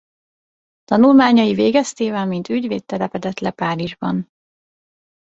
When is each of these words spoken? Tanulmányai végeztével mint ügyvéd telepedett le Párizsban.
Tanulmányai 0.85 1.53
végeztével 1.53 2.25
mint 2.25 2.49
ügyvéd 2.49 2.85
telepedett 2.85 3.39
le 3.39 3.51
Párizsban. 3.51 4.29